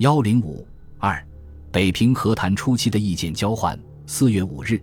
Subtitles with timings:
[0.00, 0.66] 幺零五
[0.98, 1.22] 二，
[1.70, 3.78] 北平和谈初期的意见交换。
[4.06, 4.82] 四月五日，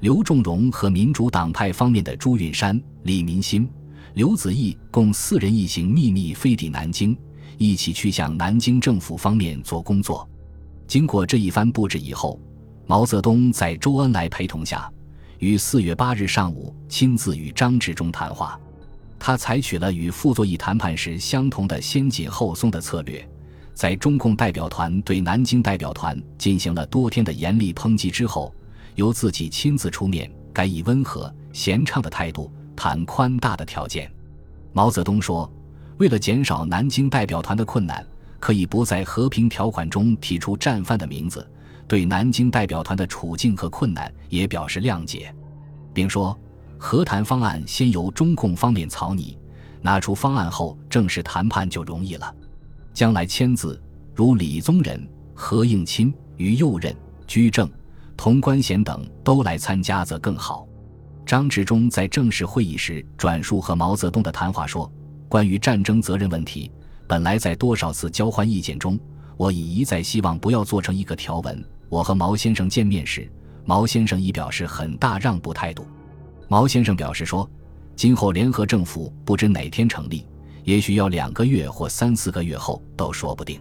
[0.00, 3.70] 刘仲荣和民主党派方面的朱允山、李民心、
[4.14, 7.16] 刘子毅共四人一行秘密飞抵南京，
[7.58, 10.28] 一起去向南京政府方面做工作。
[10.88, 12.36] 经过这一番布置以后，
[12.88, 14.90] 毛泽东在周恩来陪同下，
[15.38, 18.58] 于四月八日上午亲自与张治中谈话。
[19.16, 23.24] 他采取了与傅作义谈判时相同的先紧后松的策略。
[23.76, 28.50] 在中共代表团对南京代表团进行了多天的严厉抨击之后，
[28.94, 34.10] 由自己亲自出面，改以温和贤畅的态度谈宽大的条件。
[34.72, 35.52] 毛泽东说
[36.00, 38.02] ：“为了减少南京代表团的困难，
[38.40, 41.46] 可以不在和平条款中提出战犯的名字，
[41.86, 45.30] 对南京代表团的处境和困难也表示谅解，
[45.92, 46.34] 并说
[46.78, 49.36] 和谈方案先由中共方面草拟，
[49.82, 52.34] 拿出方案后正式谈判就容易了。”
[52.96, 53.78] 将来签字，
[54.14, 56.96] 如李宗仁、何应钦、于右任、
[57.26, 57.70] 居正、
[58.16, 60.66] 童观贤等都来参加，则更好。
[61.26, 64.90] 张治中在正式会议时转述和毛泽东的谈话说
[65.28, 66.72] ：“关于战争责任问题，
[67.06, 68.98] 本来在多少次交换意见中，
[69.36, 71.62] 我已一再希望不要做成一个条文。
[71.90, 73.30] 我和毛先生见面时，
[73.66, 75.86] 毛先生已表示很大让步态度。
[76.48, 77.46] 毛先生表示说，
[77.94, 80.24] 今后联合政府不知哪天成立。”
[80.66, 83.60] 也许要两个月或三四个月后都说不定，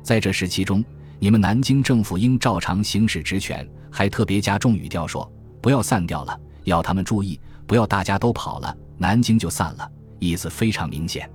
[0.00, 0.82] 在这时期中，
[1.18, 5.28] 你们南京政府应照常行使职权，还特别加重语调说
[5.60, 11.28] ：“不要散掉了，要他们注意，不要大家都跑了，南京就散了。”意思非常明显。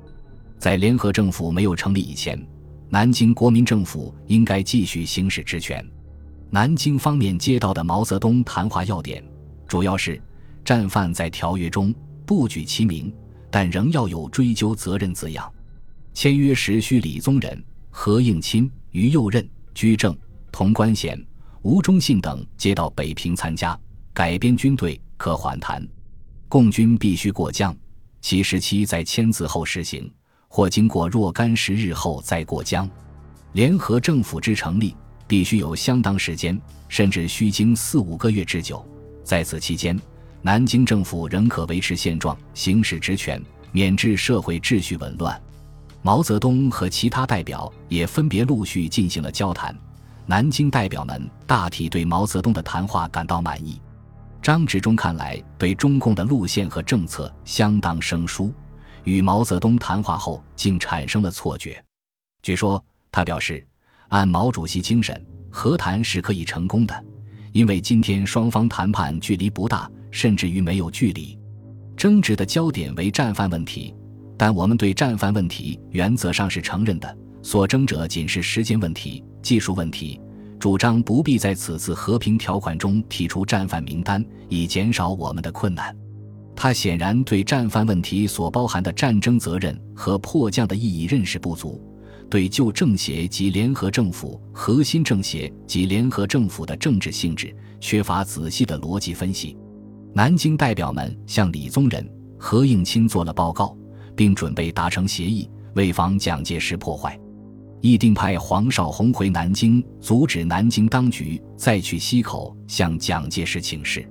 [0.57, 2.41] 在联合政府没有成立以前，
[2.87, 5.85] 南京国民政府应该继续行使职权。
[6.49, 9.21] 南京方面接到的毛泽东谈话要点，
[9.67, 10.21] 主要是
[10.63, 11.93] 战犯在条约中
[12.25, 13.13] 不举其名。
[13.51, 15.51] 但仍要有追究责任字样。
[16.13, 20.17] 签约时需李宗仁、何应钦、于右任、居正、
[20.51, 21.21] 童观贤、
[21.61, 23.77] 吴忠信等接到北平参加。
[24.13, 25.87] 改编军队可缓谈，
[26.49, 27.75] 共军必须过江，
[28.19, 30.11] 其时期在签字后实行，
[30.49, 32.89] 或经过若干时日后再过江。
[33.53, 34.95] 联合政府之成立
[35.27, 36.59] 必须有相当时间，
[36.89, 38.85] 甚至需经四五个月之久。
[39.23, 39.97] 在此期间。
[40.43, 43.39] 南京政府仍可维持现状，行使职权，
[43.71, 45.39] 免致社会秩序紊乱。
[46.01, 49.75] 毛泽东和其他代表也分别陆续进行了交谈。
[50.25, 53.79] 南京代表们大体对毛泽东的谈话感到满意。
[54.41, 58.51] 张治中看来对中共的路线和政策相当生疏，
[59.03, 61.83] 与毛泽东谈话后竟产生了错觉。
[62.41, 63.63] 据说他表示，
[64.07, 67.05] 按毛主席精神，和谈是可以成功的，
[67.51, 69.87] 因为今天双方谈判距离不大。
[70.11, 71.37] 甚至于没有距离，
[71.97, 73.95] 争执的焦点为战犯问题，
[74.37, 77.17] 但我们对战犯问题原则上是承认的。
[77.41, 80.21] 所争者仅是时间问题、技术问题，
[80.59, 85.95] 主张不必在此次和平条款中提出战犯名单，以减少我们的困难。
[86.55, 91.81] 他显然对战犯问题所包含的战争责任和迫降的意义认识不足，
[92.29, 99.57] 对旧政协及联合政府、核心政协及联合政府的政治性质缺乏仔细的逻辑分析。
[100.13, 102.05] 南京代表们向李宗仁、
[102.37, 103.75] 何应钦做了报告，
[104.13, 107.17] 并准备达成协议，为防蒋介石破坏，
[107.79, 114.05] 议定派黄绍竑回南京，阻止南京当局再去溪口向蒋介石请示。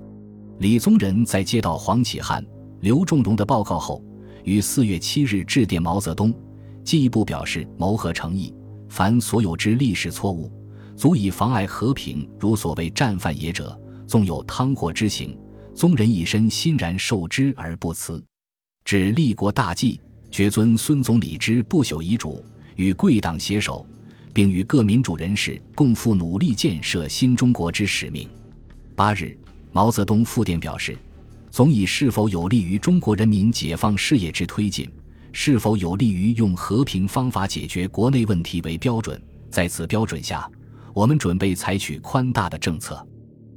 [0.59, 2.43] 李宗仁在接到黄启汉、
[2.81, 4.03] 刘仲荣的报告后，
[4.45, 6.33] 于四月七日致电毛泽东，
[6.83, 8.55] 进一步表示谋和诚意，
[8.89, 10.51] 凡所有之历史错误，
[10.97, 15.37] 足以妨碍和平，如所谓战犯也者，纵有汤祸之行。
[15.81, 18.23] 宗人一身欣然受之而不辞，
[18.85, 19.99] 指立国大计，
[20.31, 22.45] 决遵孙总理之不朽遗嘱，
[22.77, 23.87] 与贵党携手，
[24.31, 28.29] 并与各民主人士共赴努力建设新中国之使命。
[28.95, 29.35] 八日，
[29.73, 30.95] 毛泽东复电表示，
[31.51, 34.87] 总以是否有利于中国人民解放事业之推进，
[35.33, 39.19] 是否有利于用和平方法解决国内问题为标准，
[39.51, 40.47] 在此标准下，
[40.93, 43.03] 我们准备采取宽大的政策。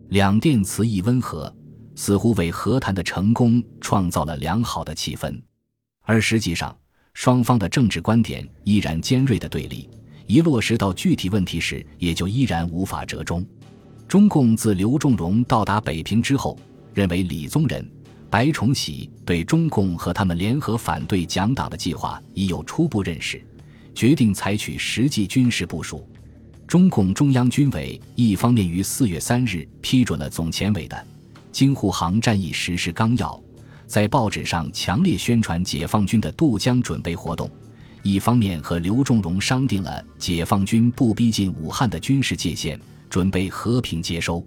[0.07, 1.53] 两电词意温和。
[1.95, 5.39] 似乎为和谈的成功创造了良好的气氛，
[6.01, 6.75] 而实际上，
[7.13, 9.89] 双方的政治观点依然尖锐的对立。
[10.25, 13.45] 一落实到具体问题时，也就依然无法折中。
[14.07, 16.57] 中共自刘仲荣到达北平之后，
[16.93, 17.85] 认为李宗仁、
[18.29, 23.45] 白崇禧对中共和他们联合反对蒋党的计划已有初步认识，
[23.93, 26.07] 决定采取实际军事部署。
[26.65, 31.07] 中共中央军委一方面于四月三日批准了总前委的。
[31.53, 33.39] 京沪杭战役实施纲要，
[33.85, 37.47] 在报纸上强烈宣传解放军的渡江准备活动，
[38.01, 42.77] 一方面和刘仲荣商定了解放军不逼近武汉的军事界限，
[43.07, 44.43] 准备和平接收。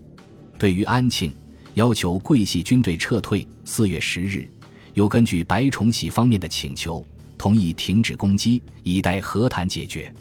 [0.58, 1.32] 对于安庆
[1.74, 4.50] 要求桂系军队撤退，四月十日，
[4.94, 7.06] 又根据白崇禧方面的请求，
[7.38, 10.12] 同意停止攻击，以待和谈解决。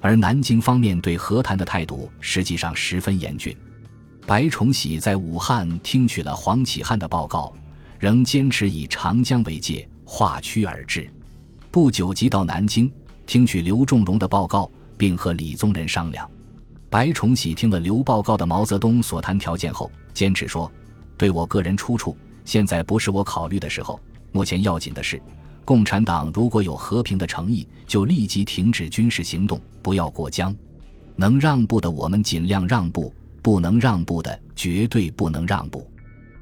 [0.00, 3.54] 而南京方面对和谈的态度实际上十分严峻。
[4.24, 7.52] 白崇禧在武汉听取了黄启汉的报告，
[7.98, 11.10] 仍坚持以长江为界，划区而治。
[11.70, 12.90] 不久即到南京
[13.26, 16.28] 听取刘仲荣的报告，并和李宗仁商量。
[16.88, 20.70] 白崇禧听了刘报告的毛泽东所谈条件后，坚持说
[21.18, 23.98] ：“对我个人出处，现在不是我考虑的时候。
[24.30, 25.20] 目前要紧的是，
[25.64, 30.54] 共产党如果有和平的诚意，就立即停止军事行动，不要过江。
[31.16, 35.86] 能让步的，我们尽量让步；不能让步的，绝对不能让步。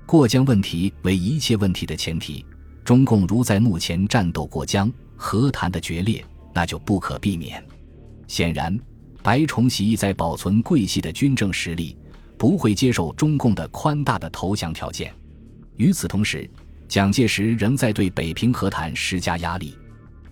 [0.07, 2.45] 过江问题为一切问题的前提。
[2.85, 4.93] 中共如在目前战斗过江。”
[5.23, 6.25] 和谈的决裂，
[6.55, 7.63] 那就不可避免。
[8.27, 8.75] 显然，
[9.23, 11.95] 白崇禧在保存桂系的军政实力，
[12.39, 15.13] 不会接受中共的宽大的投降条件。
[15.77, 16.49] 与此同时，
[16.89, 19.77] 蒋介石仍在对北平和谈施加压力。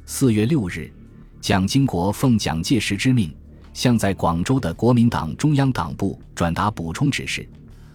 [0.06, 0.90] 四月六日，
[1.38, 3.30] 蒋经国奉蒋介石之命，
[3.78, 7.48] 向在广州的国民党中央党部转达补充指示：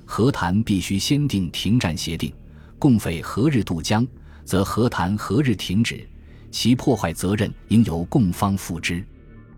[0.06, 2.34] 和谈必须先订停战协定，
[2.80, 4.08] 共匪何日渡江，
[4.46, 6.08] 则和谈何日停止。
[6.50, 9.06] 其破坏责任应由共方负之。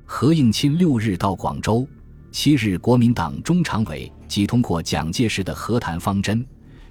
[0.03, 1.87] 何应钦六日到广州，
[2.31, 6.43] 七日国民党中常委即通过蒋介石的和谈方针，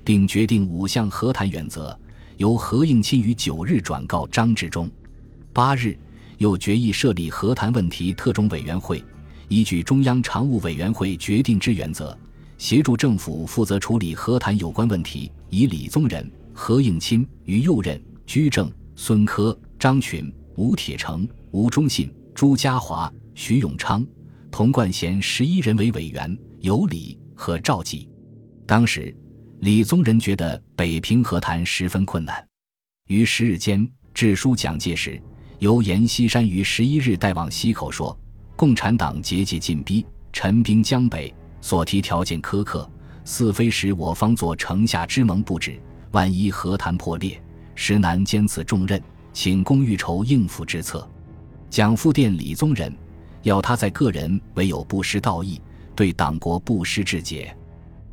[0.05, 1.99] 并决定五项和谈原则，
[2.37, 4.89] 由何应钦于九日转告张治中。
[5.53, 5.99] 八日
[6.39, 9.03] 又决议设立和谈问题特种委员会，
[9.49, 12.17] 依据中央常务委员会决定之原则，
[12.59, 19.59] 协助政府负责处理和谈有关问题，以李宗仁、何应钦、于右任、居正、孙科。
[19.77, 24.07] 张群、吴铁城、吴忠信、朱家骅、徐永昌、
[24.51, 28.09] 童冠贤十一人为委员，有李和赵济。
[28.65, 29.15] 当时，
[29.59, 32.43] 李宗仁觉得北平和谈十分困难，
[33.09, 35.21] 于十日间致书蒋介石，
[35.59, 38.19] 由阎锡山于十一日带往溪口说
[38.57, 42.89] ：“共产党节节进逼，陈兵江北，所提条件苛刻，
[43.25, 45.81] 似非使我方做城下之盟不止。
[46.13, 47.43] 万一和谈破裂，
[47.75, 49.03] 实难兼此重任。”
[49.35, 51.05] 请公欲筹应付之策，
[51.69, 52.97] 蒋复电李宗仁，
[53.43, 55.61] 要他在个人唯有不失道义，
[55.97, 57.53] 对党国不失志节。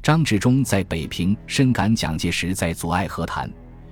[0.01, 3.47] 张治中在北平深感蒋介石在阻碍和谈，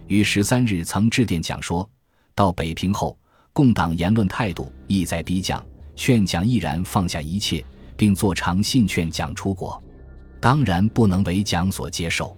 [0.07, 1.87] 于十三日曾致电蒋说
[2.33, 3.15] ：“到北平后，
[3.53, 5.63] 共党言论态度意在逼蒋，
[5.99, 7.61] 劝蒋毅然放下一切，
[7.97, 9.83] 并作长信劝蒋出国，
[10.39, 12.35] 当然不能为蒋所接受。”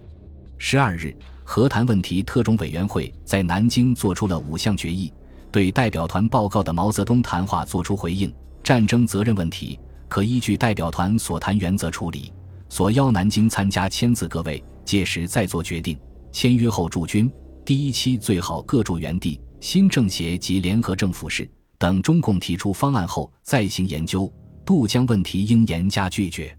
[0.58, 1.16] 十二日。
[1.44, 5.12] 和谈问题特种委员会在南京做出了五项决议，
[5.50, 8.32] 对代表团报告的毛泽东谈话作出回应。
[8.62, 9.78] 战争责任问题
[10.08, 12.32] 可依据代表团所谈原则处理。
[12.68, 15.98] 所邀南京参加签字各位，届时再做决定。
[16.30, 17.30] 签约后驻军，
[17.64, 19.38] 第一期最好各驻原地。
[19.60, 21.46] 新政协及联合政府是
[21.82, 24.32] 等中共提出方案后再行研究。
[24.64, 26.56] 渡江问题应严加拒绝。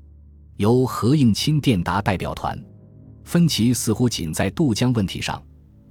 [0.58, 2.62] 由何应钦电达代表团。
[3.24, 5.42] 分歧似乎仅在渡江问题上，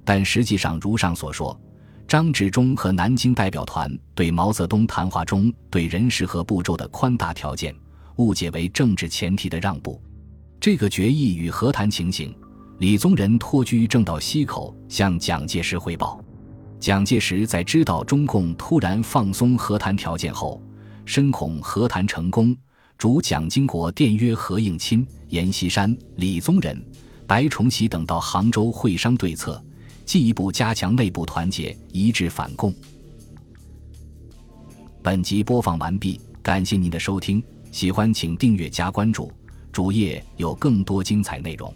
[0.05, 1.59] 但实际上如上所说，
[2.07, 7.75] 张治中和南京代表团对毛泽东谈话中对人事和步骤的宽大条件
[8.17, 9.99] 误解为政治前提的让步。
[10.59, 12.31] 这个决议与和谈情形，
[12.77, 16.22] 李宗仁托居正道溪口向蒋介石汇报。
[16.83, 20.61] 蒋介石在知道中共突然放松和谈条件后，
[21.05, 22.53] 深恐和谈成功，
[22.97, 26.85] 主蒋经国电约何应钦、阎锡山、李宗仁。
[27.25, 29.63] 白崇禧等到杭州会商对策，
[30.03, 32.75] 进一步加强内部团结，一致反共。
[35.01, 39.31] 本集播放完毕，感谢您的收听，喜欢请订阅加关注，
[39.71, 41.73] 主页有更多精彩内容。